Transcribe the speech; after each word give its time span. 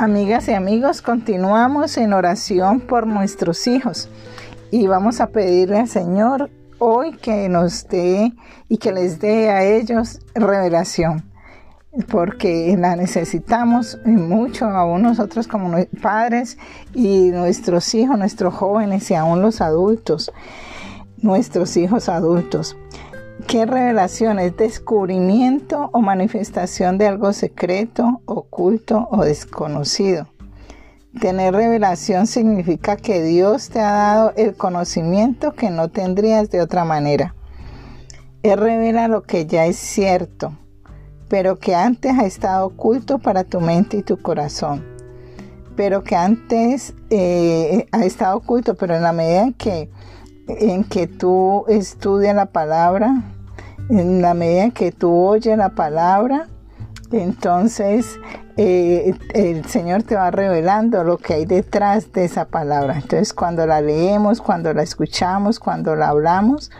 Amigas 0.00 0.46
y 0.46 0.52
amigos, 0.52 1.02
continuamos 1.02 1.98
en 1.98 2.12
oración 2.12 2.78
por 2.78 3.08
nuestros 3.08 3.66
hijos 3.66 4.08
y 4.70 4.86
vamos 4.86 5.20
a 5.20 5.30
pedirle 5.30 5.80
al 5.80 5.88
Señor 5.88 6.50
hoy 6.78 7.16
que 7.16 7.48
nos 7.48 7.88
dé 7.88 8.32
y 8.68 8.78
que 8.78 8.92
les 8.92 9.18
dé 9.18 9.50
a 9.50 9.64
ellos 9.64 10.20
revelación, 10.36 11.24
porque 12.12 12.76
la 12.78 12.94
necesitamos 12.94 13.98
mucho, 14.04 14.66
aún 14.66 15.02
nosotros 15.02 15.48
como 15.48 15.76
padres 16.00 16.58
y 16.94 17.32
nuestros 17.32 17.92
hijos, 17.96 18.16
nuestros 18.16 18.54
jóvenes 18.54 19.10
y 19.10 19.16
aún 19.16 19.42
los 19.42 19.60
adultos, 19.60 20.30
nuestros 21.16 21.76
hijos 21.76 22.08
adultos. 22.08 22.76
¿Qué 23.48 23.64
revelación 23.64 24.38
es 24.40 24.58
descubrimiento 24.58 25.88
o 25.94 26.02
manifestación 26.02 26.98
de 26.98 27.06
algo 27.06 27.32
secreto, 27.32 28.20
oculto 28.26 29.08
o 29.10 29.24
desconocido? 29.24 30.28
Tener 31.18 31.54
revelación 31.54 32.26
significa 32.26 32.98
que 32.98 33.22
Dios 33.22 33.70
te 33.70 33.80
ha 33.80 33.90
dado 33.90 34.32
el 34.36 34.54
conocimiento 34.54 35.54
que 35.54 35.70
no 35.70 35.88
tendrías 35.88 36.50
de 36.50 36.60
otra 36.60 36.84
manera. 36.84 37.34
Él 38.42 38.58
revela 38.58 39.08
lo 39.08 39.22
que 39.22 39.46
ya 39.46 39.64
es 39.64 39.78
cierto, 39.78 40.52
pero 41.30 41.58
que 41.58 41.74
antes 41.74 42.18
ha 42.18 42.26
estado 42.26 42.66
oculto 42.66 43.18
para 43.18 43.44
tu 43.44 43.62
mente 43.62 43.96
y 43.96 44.02
tu 44.02 44.20
corazón. 44.20 44.84
Pero 45.74 46.04
que 46.04 46.16
antes 46.16 46.92
eh, 47.08 47.86
ha 47.92 48.04
estado 48.04 48.36
oculto, 48.36 48.74
pero 48.74 48.94
en 48.94 49.02
la 49.02 49.14
medida 49.14 49.44
en 49.44 49.54
que 49.54 49.90
en 50.48 50.84
que 50.84 51.06
tú 51.06 51.66
estudias 51.68 52.34
la 52.34 52.46
palabra, 52.46 53.22
en 53.88 54.22
la 54.22 54.34
medida 54.34 54.64
en 54.64 54.72
que 54.72 54.92
tú 54.92 55.12
oyes 55.12 55.56
la 55.56 55.70
palabra, 55.70 56.48
entonces 57.10 58.18
eh, 58.56 59.14
el 59.34 59.64
Señor 59.64 60.02
te 60.02 60.14
va 60.14 60.30
revelando 60.30 61.04
lo 61.04 61.16
que 61.16 61.34
hay 61.34 61.46
detrás 61.46 62.12
de 62.12 62.24
esa 62.24 62.46
palabra. 62.46 62.94
Entonces 62.96 63.32
cuando 63.32 63.66
la 63.66 63.80
leemos, 63.80 64.40
cuando 64.40 64.74
la 64.74 64.82
escuchamos, 64.82 65.58
cuando 65.58 65.96
la 65.96 66.08
hablamos, 66.08 66.70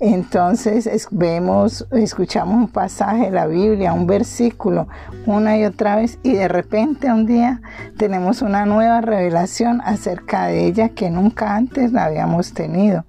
entonces 0.00 1.08
vemos, 1.10 1.86
escuchamos 1.92 2.56
un 2.56 2.68
pasaje 2.68 3.26
de 3.26 3.30
la 3.30 3.46
Biblia, 3.46 3.92
un 3.92 4.06
versículo, 4.06 4.88
una 5.26 5.58
y 5.58 5.64
otra 5.66 5.96
vez, 5.96 6.18
y 6.22 6.32
de 6.32 6.48
repente 6.48 7.12
un 7.12 7.26
día 7.26 7.60
tenemos 7.98 8.40
una 8.40 8.64
nueva 8.64 9.02
revelación 9.02 9.82
acerca 9.84 10.46
de 10.46 10.64
ella 10.64 10.88
que 10.88 11.10
nunca 11.10 11.54
antes 11.54 11.92
la 11.92 12.06
habíamos 12.06 12.54
tenido. 12.54 13.04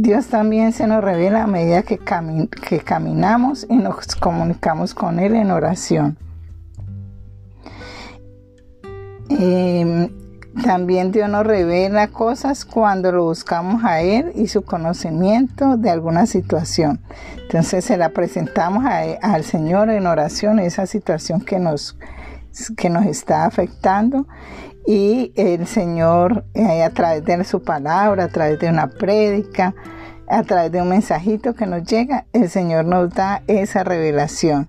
Dios 0.00 0.28
también 0.28 0.72
se 0.72 0.86
nos 0.86 1.02
revela 1.02 1.42
a 1.42 1.46
medida 1.48 1.82
que, 1.82 1.98
caminamos 1.98 3.66
y 3.68 3.74
nos 3.78 4.14
comunicamos 4.14 4.94
con 4.94 5.18
Él 5.18 5.34
en 5.34 5.50
oración. 5.50 6.16
Em, 9.28 10.08
también 10.62 11.10
Dios 11.10 11.28
nos 11.28 11.44
revela 11.44 12.06
cosas 12.06 12.64
cuando 12.64 13.10
lo 13.10 13.24
buscamos 13.24 13.82
a 13.82 14.00
Él 14.00 14.30
y 14.36 14.46
su 14.46 14.62
conocimiento 14.62 15.76
de 15.76 15.90
alguna 15.90 16.26
situación. 16.26 17.00
Entonces 17.42 17.84
se 17.84 17.96
la 17.96 18.10
presentamos 18.10 18.84
al 19.20 19.42
Señor 19.42 19.90
en 19.90 20.06
oración, 20.06 20.60
esa 20.60 20.86
situación 20.86 21.40
que 21.40 21.58
nos, 21.58 21.98
que 22.76 22.90
nos 22.90 23.06
está 23.06 23.44
afectando. 23.44 24.26
Y 24.86 25.32
el 25.36 25.66
Señor, 25.66 26.44
eh, 26.54 26.82
a 26.82 26.90
través 26.90 27.24
de 27.24 27.44
su 27.44 27.62
palabra, 27.62 28.24
a 28.24 28.28
través 28.28 28.58
de 28.58 28.68
una 28.70 28.88
prédica, 28.88 29.74
a 30.28 30.42
través 30.42 30.72
de 30.72 30.82
un 30.82 30.88
mensajito 30.88 31.54
que 31.54 31.66
nos 31.66 31.84
llega, 31.84 32.26
el 32.32 32.48
Señor 32.48 32.84
nos 32.84 33.10
da 33.10 33.42
esa 33.46 33.84
revelación. 33.84 34.66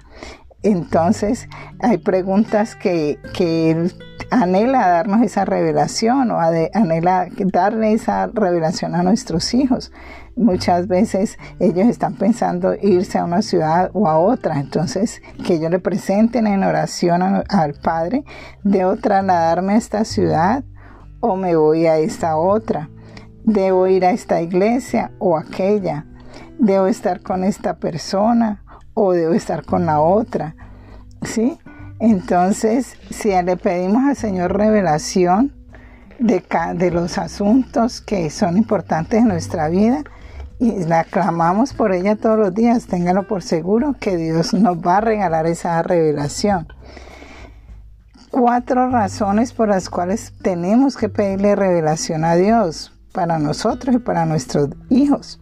Entonces 0.61 1.47
hay 1.79 1.97
preguntas 1.97 2.75
que, 2.75 3.17
que 3.33 3.71
Él 3.71 3.93
anhela 4.31 4.87
darnos 4.87 5.21
esa 5.21 5.45
revelación 5.45 6.31
o 6.31 6.39
anhela 6.39 7.27
darle 7.51 7.93
esa 7.93 8.27
revelación 8.27 8.95
a 8.95 9.03
nuestros 9.03 9.53
hijos. 9.53 9.91
Muchas 10.35 10.87
veces 10.87 11.37
ellos 11.59 11.87
están 11.87 12.15
pensando 12.15 12.73
irse 12.81 13.17
a 13.17 13.25
una 13.25 13.41
ciudad 13.41 13.89
o 13.93 14.07
a 14.07 14.17
otra, 14.17 14.59
entonces 14.59 15.21
que 15.45 15.55
ellos 15.55 15.71
le 15.71 15.79
presenten 15.79 16.47
en 16.47 16.63
oración 16.63 17.21
al 17.21 17.73
Padre, 17.73 18.23
debo 18.63 18.95
trasladarme 18.95 19.73
a 19.73 19.77
esta 19.77 20.05
ciudad 20.05 20.63
o 21.19 21.35
me 21.35 21.55
voy 21.55 21.87
a 21.87 21.97
esta 21.97 22.37
otra, 22.37 22.89
debo 23.43 23.87
ir 23.87 24.05
a 24.05 24.11
esta 24.11 24.41
iglesia 24.41 25.11
o 25.19 25.37
aquella, 25.37 26.05
debo 26.57 26.87
estar 26.87 27.21
con 27.21 27.43
esta 27.43 27.77
persona 27.77 28.63
o 28.93 29.11
debo 29.11 29.33
estar 29.33 29.65
con 29.65 29.85
la 29.85 29.99
otra, 29.99 30.55
¿sí? 31.23 31.59
Entonces, 31.99 32.95
si 33.09 33.29
le 33.29 33.57
pedimos 33.57 34.03
al 34.05 34.15
Señor 34.15 34.55
revelación 34.57 35.53
de, 36.17 36.91
los 36.91 37.17
asuntos 37.17 37.99
que 37.99 38.29
son 38.29 38.57
importantes 38.57 39.19
en 39.21 39.27
nuestra 39.27 39.67
vida 39.67 40.03
y 40.59 40.85
la 40.85 41.03
clamamos 41.03 41.73
por 41.73 41.93
ella 41.93 42.15
todos 42.15 42.39
los 42.39 42.53
días, 42.53 42.87
téngalo 42.87 43.27
por 43.27 43.43
seguro 43.43 43.95
que 43.99 44.15
Dios 44.15 44.53
nos 44.53 44.77
va 44.77 44.97
a 44.97 45.01
regalar 45.01 45.45
esa 45.45 45.81
revelación. 45.81 46.67
Cuatro 48.31 48.89
razones 48.89 49.51
por 49.51 49.67
las 49.67 49.89
cuales 49.89 50.33
tenemos 50.41 50.95
que 50.95 51.09
pedirle 51.09 51.55
revelación 51.55 52.23
a 52.23 52.35
Dios 52.35 52.93
para 53.11 53.39
nosotros 53.39 53.95
y 53.95 53.99
para 53.99 54.25
nuestros 54.25 54.69
hijos. 54.89 55.41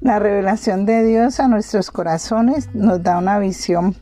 La 0.00 0.18
revelación 0.18 0.84
de 0.84 1.02
Dios 1.02 1.40
a 1.40 1.48
nuestros 1.48 1.90
corazones 1.90 2.68
nos 2.74 3.02
da 3.02 3.16
una 3.16 3.38
visión 3.38 3.94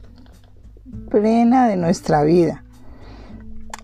plena 1.10 1.68
de 1.68 1.76
nuestra 1.76 2.22
vida. 2.22 2.64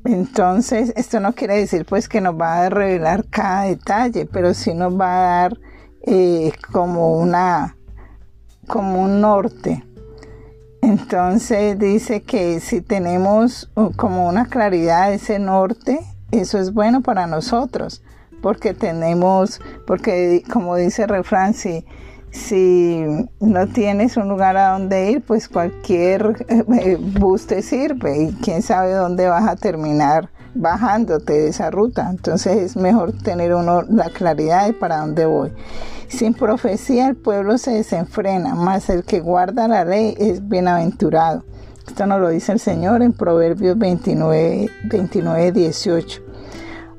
Entonces, 0.04 0.92
esto 0.96 1.20
no 1.20 1.34
quiere 1.34 1.56
decir 1.56 1.84
pues 1.84 2.08
que 2.08 2.20
nos 2.20 2.40
va 2.40 2.64
a 2.64 2.70
revelar 2.70 3.26
cada 3.28 3.64
detalle, 3.64 4.26
pero 4.26 4.54
sí 4.54 4.72
nos 4.72 4.98
va 4.98 5.16
a 5.16 5.40
dar 5.40 5.58
eh, 6.02 6.52
como 6.72 7.18
una, 7.18 7.76
como 8.66 9.02
un 9.02 9.20
norte. 9.20 9.84
Entonces 10.80 11.78
dice 11.78 12.22
que 12.22 12.60
si 12.60 12.80
tenemos 12.80 13.70
como 13.96 14.28
una 14.28 14.46
claridad 14.46 15.12
ese 15.12 15.38
norte, 15.38 16.00
eso 16.30 16.58
es 16.58 16.72
bueno 16.72 17.02
para 17.02 17.26
nosotros, 17.26 18.02
porque 18.40 18.74
tenemos, 18.74 19.60
porque 19.86 20.42
como 20.50 20.76
dice 20.76 21.02
el 21.02 21.08
refrán, 21.08 21.52
si 22.38 23.04
no 23.40 23.66
tienes 23.66 24.16
un 24.16 24.28
lugar 24.28 24.56
a 24.56 24.70
donde 24.70 25.10
ir, 25.10 25.22
pues 25.22 25.48
cualquier 25.48 26.46
eh, 26.48 26.96
bus 26.98 27.46
te 27.46 27.62
sirve 27.62 28.22
y 28.22 28.32
quién 28.42 28.62
sabe 28.62 28.92
dónde 28.92 29.28
vas 29.28 29.46
a 29.48 29.56
terminar 29.56 30.30
bajándote 30.54 31.32
de 31.32 31.48
esa 31.48 31.70
ruta. 31.70 32.08
Entonces 32.10 32.56
es 32.56 32.76
mejor 32.76 33.12
tener 33.12 33.54
uno 33.54 33.82
la 33.82 34.10
claridad 34.10 34.66
de 34.66 34.72
para 34.72 34.98
dónde 34.98 35.26
voy. 35.26 35.52
Sin 36.08 36.32
profecía 36.34 37.08
el 37.08 37.16
pueblo 37.16 37.58
se 37.58 37.72
desenfrena, 37.72 38.54
mas 38.54 38.88
el 38.88 39.04
que 39.04 39.20
guarda 39.20 39.68
la 39.68 39.84
ley 39.84 40.14
es 40.18 40.48
bienaventurado. 40.48 41.44
Esto 41.86 42.06
nos 42.06 42.20
lo 42.20 42.28
dice 42.28 42.52
el 42.52 42.60
Señor 42.60 43.02
en 43.02 43.12
Proverbios 43.12 43.78
29, 43.78 44.70
29 44.84 45.52
18. 45.52 46.27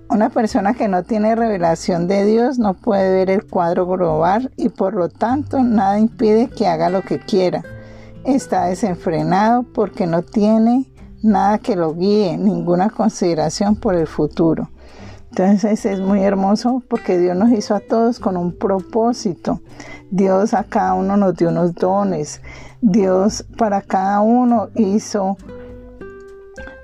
Una 0.09 0.29
persona 0.29 0.73
que 0.73 0.87
no 0.87 1.03
tiene 1.03 1.35
revelación 1.35 2.07
de 2.07 2.25
Dios 2.25 2.57
no 2.57 2.73
puede 2.73 3.13
ver 3.13 3.29
el 3.29 3.45
cuadro 3.45 3.85
global 3.85 4.51
y 4.57 4.69
por 4.69 4.95
lo 4.95 5.07
tanto 5.07 5.61
nada 5.61 5.99
impide 5.99 6.49
que 6.49 6.65
haga 6.65 6.89
lo 6.89 7.03
que 7.03 7.19
quiera. 7.19 7.63
Está 8.25 8.65
desenfrenado 8.65 9.63
porque 9.71 10.07
no 10.07 10.23
tiene 10.23 10.91
nada 11.21 11.59
que 11.59 11.75
lo 11.75 11.93
guíe, 11.93 12.39
ninguna 12.39 12.89
consideración 12.89 13.75
por 13.75 13.93
el 13.93 14.07
futuro. 14.07 14.71
Entonces 15.29 15.85
es 15.85 15.99
muy 15.99 16.23
hermoso 16.23 16.81
porque 16.89 17.19
Dios 17.19 17.37
nos 17.37 17.51
hizo 17.51 17.75
a 17.75 17.79
todos 17.79 18.19
con 18.19 18.35
un 18.35 18.57
propósito. 18.57 19.61
Dios 20.09 20.55
a 20.55 20.63
cada 20.63 20.95
uno 20.95 21.17
nos 21.17 21.35
dio 21.35 21.49
unos 21.49 21.75
dones. 21.75 22.41
Dios 22.81 23.45
para 23.59 23.83
cada 23.83 24.21
uno 24.21 24.69
hizo 24.73 25.37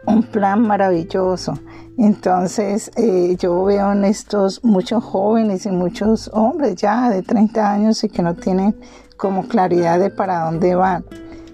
un 0.05 0.21
plan 0.21 0.61
maravilloso. 0.61 1.57
Entonces 1.97 2.91
eh, 2.97 3.35
yo 3.39 3.63
veo 3.63 3.93
en 3.93 4.03
estos 4.03 4.63
muchos 4.63 5.03
jóvenes 5.03 5.65
y 5.65 5.71
muchos 5.71 6.29
hombres 6.33 6.75
ya 6.75 7.09
de 7.09 7.21
30 7.21 7.71
años 7.71 8.03
y 8.03 8.09
que 8.09 8.21
no 8.21 8.35
tienen 8.35 8.75
como 9.15 9.47
claridad 9.47 9.99
de 9.99 10.09
para 10.09 10.45
dónde 10.45 10.75
van. 10.75 11.05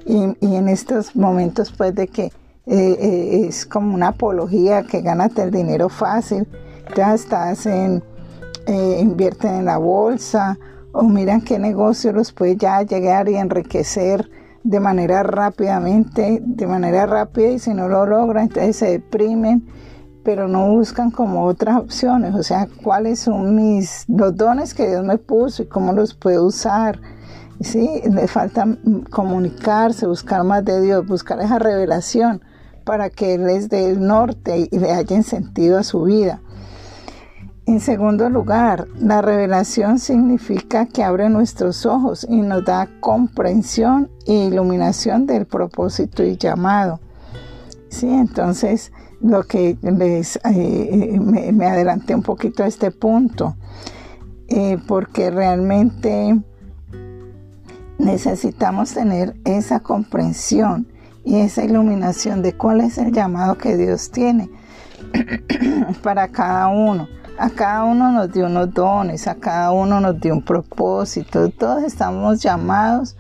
Y, 0.05 0.35
en 0.41 0.67
estos 0.67 1.15
momentos 1.15 1.71
pues 1.71 1.93
de 1.93 2.07
que 2.07 2.25
eh, 2.25 2.31
eh, 2.65 3.45
es 3.47 3.67
como 3.67 3.93
una 3.93 4.09
apología 4.09 4.83
que 4.83 5.01
gánate 5.01 5.43
el 5.43 5.51
dinero 5.51 5.89
fácil, 5.89 6.47
ya 6.95 7.13
estás 7.13 7.67
en, 7.67 8.03
invierten 8.67 9.55
en 9.55 9.65
la 9.65 9.77
bolsa 9.77 10.57
o 10.91 11.03
miran 11.03 11.41
qué 11.41 11.59
negocio 11.59 12.11
los 12.13 12.31
puede 12.31 12.57
ya 12.57 12.81
llegar 12.81 13.29
y 13.29 13.35
enriquecer 13.35 14.29
de 14.63 14.79
manera 14.79 15.23
rápidamente, 15.23 16.41
de 16.43 16.67
manera 16.67 17.05
rápida 17.05 17.49
y 17.49 17.59
si 17.59 17.73
no 17.73 17.88
lo 17.88 18.05
logran 18.05 18.45
entonces 18.45 18.75
se 18.75 18.91
deprimen 18.91 19.67
pero 20.23 20.47
no 20.47 20.69
buscan 20.69 21.12
como 21.12 21.45
otras 21.45 21.77
opciones, 21.77 22.35
o 22.35 22.44
sea, 22.44 22.68
cuáles 22.83 23.19
son 23.19 23.56
mis, 23.56 24.06
los 24.07 24.35
dones 24.35 24.73
que 24.73 24.88
Dios 24.88 25.03
me 25.03 25.18
puso 25.18 25.63
y 25.63 25.68
cómo 25.68 25.94
los 25.94 26.13
puedo 26.13 26.45
usar. 26.45 27.00
Sí, 27.59 28.01
le 28.09 28.27
falta 28.27 28.65
comunicarse, 29.12 30.07
buscar 30.07 30.44
más 30.44 30.65
de 30.65 30.81
Dios, 30.81 31.06
buscar 31.06 31.39
esa 31.41 31.59
revelación 31.59 32.41
para 32.83 33.09
que 33.09 33.35
Él 33.35 33.45
les 33.45 33.69
dé 33.69 33.89
el 33.89 34.06
norte 34.06 34.68
y 34.71 34.79
le 34.79 34.91
hayan 34.91 35.23
sentido 35.23 35.77
a 35.77 35.83
su 35.83 36.03
vida. 36.03 36.41
En 37.67 37.79
segundo 37.79 38.29
lugar, 38.29 38.88
la 39.00 39.21
revelación 39.21 40.00
significa 40.00 40.88
que 40.88 41.03
abre 41.03 41.29
nuestros 41.29 41.85
ojos 41.85 42.25
y 42.27 42.41
nos 42.41 42.65
da 42.65 42.89
comprensión 43.00 44.09
e 44.25 44.33
iluminación 44.33 45.27
del 45.27 45.45
propósito 45.45 46.24
y 46.24 46.38
llamado. 46.38 47.00
Sí, 47.89 48.09
entonces 48.09 48.91
lo 49.23 49.44
que 49.44 49.77
les 49.81 50.39
eh, 50.44 51.19
me, 51.19 51.65
adelanté 51.65 52.15
un 52.15 52.23
poquito 52.23 52.63
a 52.63 52.68
este 52.68 52.91
punto, 52.91 53.56
eh, 54.47 54.77
porque 54.88 55.29
realmente 55.29 56.39
necesitamos 58.00 58.94
tener 58.94 59.35
esa 59.45 59.79
comprensión 59.79 60.88
y 61.23 61.38
esa 61.38 61.63
iluminación 61.63 62.41
de 62.41 62.53
cuál 62.53 62.81
es 62.81 62.97
el 62.97 63.12
llamado 63.12 63.57
que 63.57 63.77
Dios 63.77 64.09
tiene 64.09 64.50
para 66.03 66.27
cada 66.29 66.67
uno. 66.67 67.07
A 67.38 67.50
cada 67.50 67.85
uno 67.85 68.12
nos 68.12 68.31
dio 68.31 68.45
unos 68.45 68.74
dones, 68.74 69.27
a 69.27 69.35
cada 69.35 69.71
uno 69.71 70.00
nos 70.00 70.19
dio 70.19 70.33
un 70.33 70.44
propósito. 70.44 71.50
Todos 71.50 71.83
estamos 71.83 72.41
llamados 72.41 73.15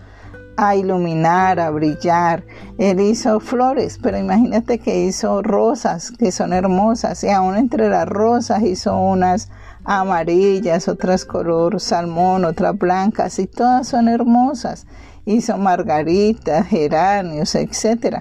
a 0.61 0.75
iluminar, 0.75 1.59
a 1.59 1.71
brillar. 1.71 2.43
Él 2.77 2.99
hizo 2.99 3.39
flores, 3.39 3.97
pero 4.01 4.19
imagínate 4.19 4.77
que 4.77 5.05
hizo 5.05 5.41
rosas 5.41 6.11
que 6.11 6.31
son 6.31 6.53
hermosas 6.53 7.23
y 7.23 7.29
aún 7.29 7.55
entre 7.55 7.89
las 7.89 8.07
rosas 8.07 8.61
hizo 8.61 8.95
unas 8.95 9.49
amarillas, 9.85 10.87
otras 10.87 11.25
color 11.25 11.79
salmón, 11.79 12.45
otras 12.45 12.77
blancas 12.77 13.39
y 13.39 13.47
todas 13.47 13.87
son 13.87 14.07
hermosas. 14.07 14.85
Hizo 15.25 15.57
margaritas, 15.57 16.67
geranios, 16.67 17.55
etc. 17.55 18.19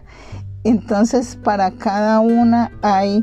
Entonces 0.65 1.37
para 1.37 1.73
cada 1.73 2.21
una 2.21 2.73
hay 2.81 3.23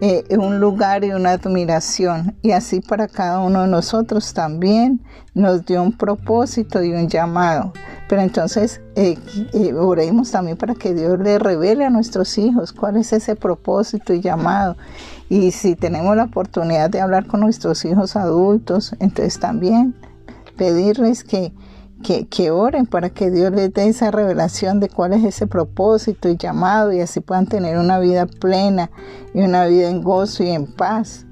eh, 0.00 0.24
un 0.36 0.60
lugar 0.60 1.04
y 1.04 1.12
una 1.12 1.32
admiración. 1.32 2.36
Y 2.42 2.52
así 2.52 2.80
para 2.80 3.08
cada 3.08 3.40
uno 3.40 3.62
de 3.62 3.68
nosotros 3.68 4.34
también 4.34 5.00
nos 5.34 5.64
dio 5.64 5.82
un 5.82 5.92
propósito 5.92 6.82
y 6.82 6.92
un 6.92 7.08
llamado. 7.08 7.72
Pero 8.08 8.22
entonces 8.22 8.80
eh, 8.94 9.18
eh, 9.52 9.72
oremos 9.72 10.30
también 10.30 10.56
para 10.56 10.74
que 10.74 10.94
Dios 10.94 11.18
le 11.18 11.38
revele 11.38 11.84
a 11.84 11.90
nuestros 11.90 12.36
hijos 12.38 12.72
cuál 12.72 12.96
es 12.96 13.12
ese 13.12 13.36
propósito 13.36 14.12
y 14.12 14.20
llamado. 14.20 14.76
Y 15.28 15.50
si 15.50 15.74
tenemos 15.74 16.14
la 16.16 16.24
oportunidad 16.24 16.90
de 16.90 17.00
hablar 17.00 17.26
con 17.26 17.40
nuestros 17.40 17.84
hijos 17.84 18.16
adultos, 18.16 18.94
entonces 19.00 19.40
también 19.40 19.94
pedirles 20.56 21.24
que 21.24 21.52
que, 22.02 22.50
oren 22.50 22.86
para 22.86 23.10
que 23.10 23.30
Dios 23.30 23.52
les 23.52 23.72
dé 23.72 23.88
esa 23.88 24.10
revelación 24.10 24.80
de 24.80 24.88
cuál 24.88 25.12
es 25.12 25.24
ese 25.24 25.46
propósito 25.46 26.28
y 26.28 26.36
llamado 26.36 26.92
y 26.92 27.00
así 27.00 27.20
puedan 27.20 27.46
tener 27.46 27.78
una 27.78 27.98
vida 27.98 28.26
plena 28.26 28.90
y 29.34 29.40
una 29.40 29.66
vida 29.66 29.88
en 29.88 30.02
gozo 30.02 30.44
y 30.44 30.50
en 30.50 30.66
paz. 30.66 31.26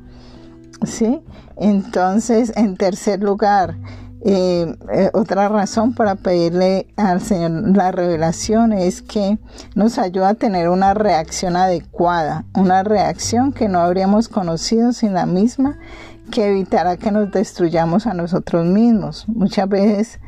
¿Sí? 0.84 1.22
Entonces, 1.56 2.52
en 2.56 2.76
tercer 2.76 3.22
lugar, 3.22 3.76
eh, 4.26 4.74
eh, 4.90 5.10
otra 5.12 5.48
razón 5.48 5.92
para 5.92 6.14
pedirle 6.14 6.86
al 6.96 7.20
Señor 7.20 7.76
la 7.76 7.92
revelación 7.92 8.72
es 8.72 9.02
que 9.02 9.38
nos 9.74 9.98
ayuda 9.98 10.30
a 10.30 10.34
tener 10.34 10.70
una 10.70 10.94
reacción 10.94 11.56
adecuada, 11.56 12.46
una 12.54 12.82
reacción 12.82 13.52
que 13.52 13.68
no 13.68 13.80
habríamos 13.80 14.28
conocido 14.28 14.94
sin 14.94 15.12
la 15.12 15.26
misma, 15.26 15.78
que 16.30 16.48
evitará 16.48 16.96
que 16.96 17.12
nos 17.12 17.30
destruyamos 17.30 18.06
a 18.06 18.14
nosotros 18.14 18.64
mismos. 18.64 19.26
Muchas 19.28 19.68
veces 19.68 20.20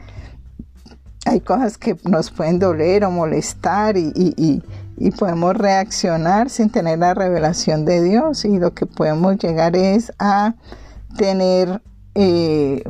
hay 1.36 1.40
cosas 1.40 1.76
que 1.76 1.96
nos 2.04 2.30
pueden 2.30 2.58
doler 2.58 3.04
o 3.04 3.10
molestar 3.10 3.96
y, 3.96 4.62
podemos 5.18 5.54
reaccionar 5.54 6.48
sin 6.48 6.70
tener 6.70 6.98
la 6.98 7.12
revelación 7.12 7.84
de 7.84 8.02
Dios 8.02 8.46
y 8.46 8.58
lo 8.58 8.72
que 8.72 8.86
podemos 8.86 9.36
llegar 9.36 9.76
es 9.76 10.10
a 10.18 10.54
tener 11.18 11.82
eh, 12.14 12.82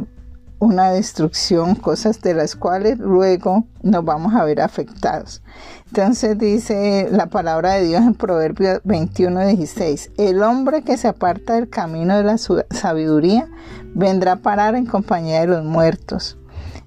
una 0.60 0.92
destrucción, 0.92 1.74
cosas 1.74 2.20
de 2.22 2.34
las 2.34 2.54
cuales 2.54 2.98
luego 2.98 3.66
nos 3.82 4.04
vamos 4.04 4.34
a 4.34 4.44
ver 4.44 4.60
afectados. 4.60 5.42
Entonces 5.86 6.38
dice 6.38 7.08
la 7.10 7.26
palabra 7.26 7.72
de 7.72 7.88
Dios 7.88 8.02
en 8.02 8.14
Proverbios 8.14 8.80
21, 8.84 9.48
16, 9.48 10.12
el 10.16 10.44
hombre 10.44 10.82
que 10.82 10.96
se 10.96 11.08
aparta 11.08 11.54
del 11.54 11.68
camino 11.68 12.16
de 12.16 12.22
la 12.22 12.38
sabiduría 12.38 13.48
vendrá 13.94 14.32
a 14.32 14.36
parar 14.36 14.76
en 14.76 14.86
compañía 14.86 15.40
de 15.40 15.48
los 15.48 15.64
muertos. 15.64 16.38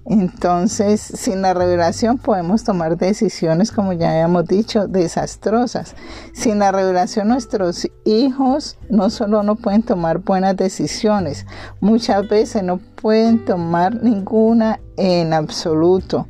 Entonces, 0.09 1.01
sin 1.01 1.44
la 1.44 1.53
revelación 1.53 2.17
podemos 2.17 2.63
tomar 2.63 2.97
decisiones, 2.97 3.71
como 3.71 3.94
ya 3.94 4.09
habíamos 4.09 4.45
dicho, 4.45 4.88
desastrosas. 4.88 5.95
Sin 6.33 6.57
la 6.57 6.71
revelación 6.71 7.27
nuestros 7.27 7.88
hijos 8.06 8.79
no 8.89 9.11
solo 9.11 9.44
no 9.44 9.56
pueden 9.56 9.83
tomar 9.83 10.17
buenas 10.17 10.57
decisiones, 10.57 11.45
muchas 11.79 12.27
veces 12.27 12.63
no 12.63 12.77
pueden 12.77 13.45
tomar 13.45 14.01
ninguna 14.01 14.79
en 14.97 15.31
absoluto. 15.31 16.27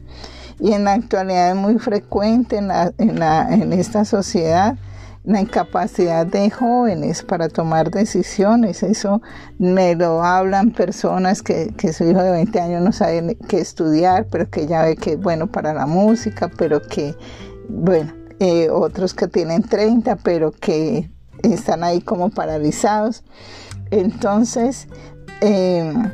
Y 0.59 0.73
en 0.73 0.83
la 0.83 0.93
actualidad 0.95 1.51
es 1.51 1.55
muy 1.55 1.79
frecuente 1.79 2.57
en, 2.57 2.71
en 2.97 3.71
esta 3.71 4.03
sociedad 4.03 4.75
la 5.23 5.41
incapacidad 5.41 6.25
de 6.25 6.49
jóvenes 6.49 7.23
para 7.23 7.49
tomar 7.49 7.91
decisiones. 7.91 8.83
Eso 8.83 9.21
me 9.57 9.95
lo 9.95 10.23
hablan 10.23 10.71
personas 10.71 11.41
que, 11.41 11.73
su 11.93 12.05
hijo 12.05 12.21
de 12.21 12.31
20 12.31 12.59
años 12.59 12.81
no 12.81 12.91
sabe 12.91 13.37
qué 13.47 13.59
estudiar, 13.59 14.27
pero 14.31 14.49
que 14.49 14.67
ya 14.67 14.83
ve 14.83 14.95
que 14.95 15.13
es 15.13 15.19
bueno 15.19 15.47
para 15.47 15.73
la 15.73 15.85
música, 15.85 16.49
pero 16.57 16.81
que, 16.81 17.15
bueno, 17.67 18.13
eh, 18.39 18.69
otros 18.69 19.13
que 19.13 19.27
tienen 19.27 19.63
30, 19.63 20.15
pero 20.17 20.51
que 20.51 21.09
están 21.43 21.83
ahí 21.83 22.01
como 22.01 22.29
paralizados. 22.29 23.23
Entonces, 23.91 24.87
em, 25.41 26.11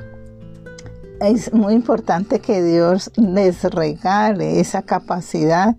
es 1.22 1.54
muy 1.54 1.74
importante 1.74 2.40
que 2.40 2.63
Dios 2.63 3.12
les 3.16 3.63
regale 3.63 4.60
esa 4.60 4.81
capacidad 4.81 5.75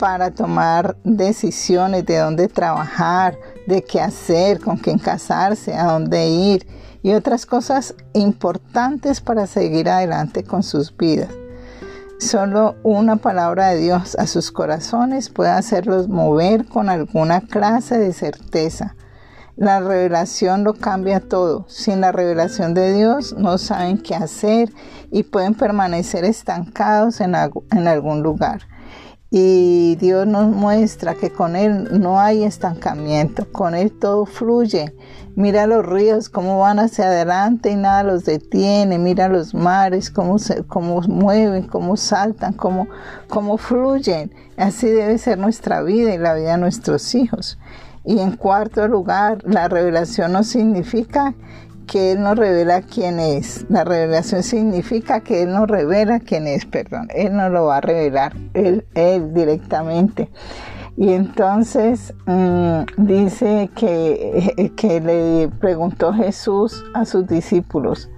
para 0.00 0.30
tomar 0.30 0.96
decisiones 1.04 2.06
de 2.06 2.16
dónde 2.16 2.48
trabajar, 2.48 3.38
de 3.66 3.84
qué 3.84 4.00
hacer, 4.00 4.58
con 4.58 4.78
quién 4.78 4.98
casarse, 4.98 5.74
a 5.74 5.92
dónde 5.92 6.26
ir 6.26 6.66
y 7.02 7.12
otras 7.12 7.44
cosas 7.44 7.94
importantes 8.14 9.20
para 9.20 9.46
seguir 9.46 9.90
adelante 9.90 10.42
con 10.42 10.62
sus 10.62 10.96
vidas. 10.96 11.28
Solo 12.18 12.76
una 12.82 13.16
palabra 13.16 13.68
de 13.68 13.80
Dios 13.80 14.16
a 14.18 14.26
sus 14.26 14.50
corazones 14.50 15.28
puede 15.28 15.50
hacerlos 15.50 16.08
mover 16.08 16.64
con 16.64 16.88
alguna 16.88 17.42
clase 17.42 17.98
de 17.98 18.14
certeza. 18.14 18.96
La 19.56 19.80
revelación 19.80 20.64
lo 20.64 20.72
cambia 20.72 21.20
todo. 21.20 21.66
Sin 21.68 22.00
la 22.00 22.10
revelación 22.10 22.72
de 22.72 22.94
Dios 22.94 23.34
no 23.36 23.58
saben 23.58 23.98
qué 23.98 24.14
hacer 24.14 24.72
y 25.10 25.24
pueden 25.24 25.54
permanecer 25.54 26.24
estancados 26.24 27.20
en, 27.20 27.34
algún 27.34 28.22
lugar. 28.22 28.62
Y 29.32 29.94
Dios 30.00 30.26
nos 30.26 30.48
muestra 30.48 31.14
que 31.14 31.30
con 31.30 31.54
Él 31.54 32.00
no 32.00 32.18
hay 32.18 32.42
estancamiento, 32.42 33.46
con 33.52 33.76
Él 33.76 33.92
todo 33.92 34.26
fluye. 34.26 34.92
Mira 35.36 35.68
los 35.68 35.86
ríos, 35.86 36.28
cómo 36.28 36.58
van 36.58 36.80
hacia 36.80 37.04
adelante 37.04 37.70
y 37.70 37.76
nada 37.76 38.02
los 38.02 38.24
detiene. 38.24 38.98
Mira 38.98 39.28
los 39.28 39.54
mares, 39.54 40.10
cómo 40.10 40.40
se 40.40 40.64
cómo 40.64 41.00
mueven, 41.02 41.68
cómo 41.68 41.96
saltan, 41.96 42.54
cómo, 42.54 42.88
cómo 43.28 43.56
fluyen. 43.56 44.34
Así 44.56 44.88
debe 44.88 45.16
ser 45.18 45.38
nuestra 45.38 45.80
vida 45.82 46.12
y 46.12 46.18
la 46.18 46.34
vida 46.34 46.52
de 46.52 46.58
nuestros 46.58 47.14
hijos. 47.14 47.56
Y 48.04 48.18
en 48.18 48.32
cuarto 48.32 48.88
lugar, 48.88 49.38
la 49.44 49.68
revelación 49.68 50.32
no 50.32 50.42
significa 50.42 51.34
que 51.90 52.12
Él 52.12 52.22
nos 52.22 52.38
revela 52.38 52.82
quién 52.82 53.18
es. 53.18 53.66
La 53.68 53.82
revelación 53.82 54.44
significa 54.44 55.20
que 55.20 55.42
Él 55.42 55.52
nos 55.52 55.68
revela 55.68 56.20
quién 56.20 56.46
es, 56.46 56.64
perdón. 56.64 57.08
Él 57.12 57.36
nos 57.36 57.50
lo 57.50 57.64
va 57.66 57.78
a 57.78 57.80
revelar, 57.80 58.32
Él, 58.54 58.84
directamente. 59.34 60.30
Y 60.96 61.12
entonces 61.12 62.14
mm, 62.26 62.82
dice 62.96 63.70
que, 63.74 64.72
que 64.76 65.00
le 65.00 65.48
preguntó 65.58 66.12
Jesús 66.12 66.84
a 66.94 67.04
sus 67.04 67.26
discípulos, 67.26 68.08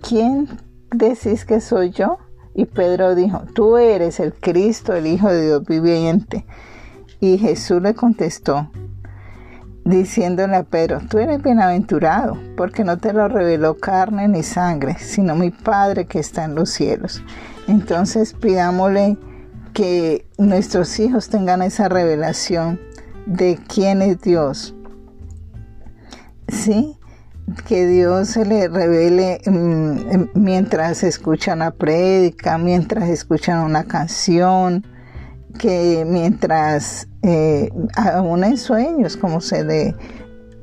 ¿quién 0.00 0.48
decís 0.90 1.44
que 1.44 1.60
soy 1.60 1.90
yo? 1.90 2.16
Y 2.54 2.64
Pedro 2.64 3.14
dijo, 3.14 3.42
tú 3.54 3.76
eres 3.76 4.20
el 4.20 4.32
Cristo, 4.32 4.94
el 4.94 5.06
Hijo 5.06 5.28
de 5.28 5.46
Dios 5.46 5.64
viviente. 5.66 6.46
Y 7.20 7.36
Jesús 7.36 7.82
le 7.82 7.94
contestó, 7.94 8.70
diciéndole 9.84 10.56
a 10.56 10.62
Pedro, 10.62 11.00
tú 11.08 11.18
eres 11.18 11.42
bienaventurado, 11.42 12.38
porque 12.56 12.84
no 12.84 12.98
te 12.98 13.12
lo 13.12 13.28
reveló 13.28 13.76
carne 13.76 14.28
ni 14.28 14.42
sangre, 14.42 14.96
sino 14.98 15.34
mi 15.34 15.50
Padre 15.50 16.06
que 16.06 16.18
está 16.18 16.44
en 16.44 16.54
los 16.54 16.70
cielos. 16.70 17.22
Entonces 17.66 18.32
pidámosle 18.34 19.16
que 19.72 20.26
nuestros 20.38 20.98
hijos 21.00 21.28
tengan 21.28 21.62
esa 21.62 21.88
revelación 21.88 22.80
de 23.26 23.58
quién 23.68 24.02
es 24.02 24.20
Dios. 24.20 24.74
¿Sí? 26.48 26.96
Que 27.66 27.86
Dios 27.86 28.28
se 28.28 28.44
le 28.44 28.68
revele 28.68 29.40
mm, 29.46 30.30
mientras 30.34 31.02
escuchan 31.02 31.60
la 31.60 31.72
prédica, 31.72 32.58
mientras 32.58 33.08
escuchan 33.08 33.60
una 33.60 33.84
canción, 33.84 34.86
que 35.58 36.04
mientras, 36.06 37.08
eh, 37.22 37.70
aún 37.96 38.44
en 38.44 38.56
sueños, 38.56 39.16
como 39.16 39.40
se 39.40 39.64
le 39.64 39.94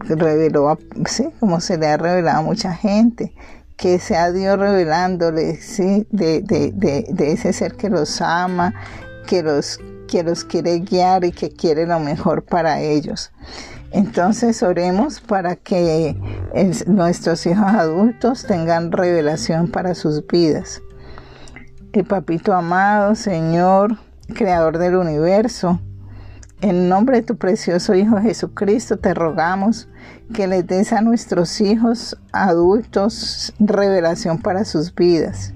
reveló, 0.01 0.77
sí, 1.05 1.29
como 1.39 1.59
se 1.59 1.77
le 1.77 1.87
ha 1.87 1.97
revelado 1.97 2.39
a 2.39 2.41
mucha 2.41 2.73
gente, 2.73 3.33
que 3.77 3.99
sea 3.99 4.31
Dios 4.31 4.59
revelándole, 4.59 5.55
sí, 5.55 6.05
de, 6.11 6.43
ese 7.17 7.53
ser 7.53 7.75
que 7.75 7.89
los 7.89 8.21
ama, 8.21 8.73
que 9.25 9.41
los, 9.41 9.79
que 10.07 10.23
los 10.23 10.43
quiere 10.43 10.79
guiar 10.79 11.23
y 11.23 11.31
que 11.31 11.49
quiere 11.49 11.85
lo 11.85 11.99
mejor 11.99 12.43
para 12.43 12.81
ellos. 12.81 13.31
Entonces 13.91 14.61
oremos 14.61 15.19
para 15.21 15.55
que 15.55 16.15
nuestros 16.87 17.45
hijos 17.45 17.65
adultos 17.65 18.45
tengan 18.45 18.91
revelación 18.91 19.69
para 19.69 19.95
sus 19.95 20.25
vidas. 20.27 20.81
El 21.93 22.05
papito 22.05 22.53
amado, 22.53 23.15
Señor, 23.15 23.97
Creador 24.33 24.77
del 24.77 24.95
universo, 24.95 25.79
en 26.61 26.89
nombre 26.89 27.17
de 27.17 27.23
tu 27.23 27.37
precioso 27.37 27.95
Hijo 27.95 28.19
Jesucristo 28.19 28.97
te 28.97 29.13
rogamos 29.13 29.87
que 30.33 30.47
les 30.47 30.67
des 30.67 30.91
a 30.91 31.01
nuestros 31.01 31.61
hijos 31.61 32.17
adultos 32.31 33.53
revelación 33.59 34.39
para 34.39 34.65
sus 34.65 34.93
vidas. 34.93 35.53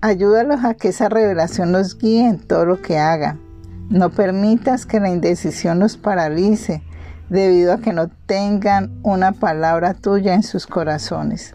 Ayúdalos 0.00 0.64
a 0.64 0.74
que 0.74 0.88
esa 0.88 1.08
revelación 1.08 1.70
los 1.70 1.96
guíe 1.96 2.28
en 2.28 2.40
todo 2.40 2.66
lo 2.66 2.82
que 2.82 2.98
hagan. 2.98 3.40
No 3.88 4.10
permitas 4.10 4.84
que 4.84 4.98
la 4.98 5.10
indecisión 5.10 5.78
los 5.78 5.96
paralice 5.96 6.82
debido 7.28 7.72
a 7.72 7.78
que 7.78 7.92
no 7.92 8.08
tengan 8.08 8.98
una 9.02 9.32
palabra 9.32 9.94
tuya 9.94 10.34
en 10.34 10.42
sus 10.42 10.66
corazones. 10.66 11.54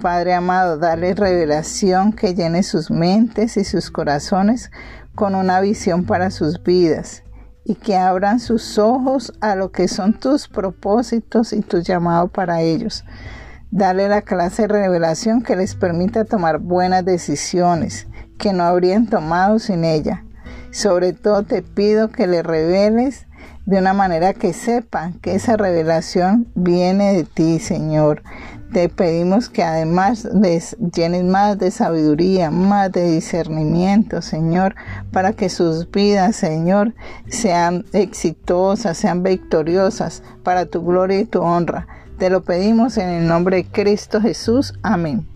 Padre 0.00 0.34
amado, 0.34 0.78
dale 0.78 1.14
revelación 1.14 2.12
que 2.12 2.34
llene 2.34 2.62
sus 2.62 2.90
mentes 2.90 3.56
y 3.56 3.64
sus 3.64 3.90
corazones 3.90 4.70
con 5.14 5.34
una 5.34 5.60
visión 5.60 6.04
para 6.04 6.30
sus 6.30 6.62
vidas 6.62 7.22
y 7.64 7.76
que 7.76 7.96
abran 7.96 8.40
sus 8.40 8.78
ojos 8.78 9.32
a 9.40 9.54
lo 9.54 9.72
que 9.72 9.88
son 9.88 10.14
tus 10.14 10.48
propósitos 10.48 11.52
y 11.52 11.62
tu 11.62 11.78
llamado 11.80 12.28
para 12.28 12.60
ellos. 12.60 13.04
Dale 13.70 14.08
la 14.08 14.22
clase 14.22 14.62
de 14.62 14.68
revelación 14.68 15.42
que 15.42 15.56
les 15.56 15.74
permita 15.74 16.24
tomar 16.24 16.58
buenas 16.58 17.04
decisiones 17.04 18.06
que 18.38 18.52
no 18.52 18.64
habrían 18.64 19.08
tomado 19.08 19.58
sin 19.58 19.84
ella. 19.84 20.24
Sobre 20.70 21.12
todo 21.12 21.42
te 21.42 21.62
pido 21.62 22.10
que 22.10 22.26
le 22.26 22.42
reveles 22.42 23.26
de 23.66 23.78
una 23.78 23.94
manera 23.94 24.34
que 24.34 24.52
sepan 24.52 25.14
que 25.20 25.34
esa 25.34 25.56
revelación 25.56 26.48
viene 26.54 27.14
de 27.14 27.24
ti, 27.24 27.58
Señor. 27.58 28.22
Te 28.72 28.88
pedimos 28.88 29.48
que 29.48 29.62
además 29.62 30.24
les 30.34 30.76
llenes 30.94 31.24
más 31.24 31.58
de 31.58 31.70
sabiduría, 31.70 32.50
más 32.50 32.90
de 32.90 33.10
discernimiento, 33.12 34.20
Señor, 34.20 34.74
para 35.12 35.32
que 35.32 35.48
sus 35.48 35.90
vidas, 35.90 36.36
Señor, 36.36 36.94
sean 37.28 37.84
exitosas, 37.92 38.98
sean 38.98 39.22
victoriosas 39.22 40.22
para 40.42 40.66
tu 40.66 40.84
gloria 40.84 41.20
y 41.20 41.24
tu 41.24 41.40
honra. 41.40 41.86
Te 42.18 42.30
lo 42.30 42.42
pedimos 42.42 42.98
en 42.98 43.08
el 43.08 43.28
nombre 43.28 43.58
de 43.58 43.64
Cristo 43.66 44.20
Jesús. 44.20 44.74
Amén. 44.82 45.33